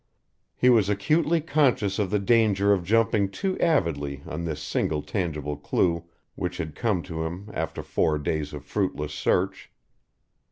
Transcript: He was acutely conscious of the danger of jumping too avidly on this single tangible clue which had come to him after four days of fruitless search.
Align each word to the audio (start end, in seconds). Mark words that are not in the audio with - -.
He 0.55 0.67
was 0.71 0.89
acutely 0.89 1.41
conscious 1.41 1.99
of 1.99 2.09
the 2.09 2.17
danger 2.17 2.73
of 2.73 2.83
jumping 2.83 3.29
too 3.29 3.55
avidly 3.59 4.23
on 4.25 4.45
this 4.45 4.59
single 4.59 5.03
tangible 5.03 5.55
clue 5.55 6.05
which 6.33 6.57
had 6.57 6.73
come 6.73 7.03
to 7.03 7.23
him 7.23 7.51
after 7.53 7.83
four 7.83 8.17
days 8.17 8.51
of 8.51 8.65
fruitless 8.65 9.13
search. 9.13 9.69